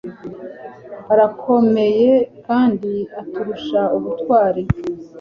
[1.13, 2.11] Arakomeye
[2.47, 4.63] kandi aturusha ubutwari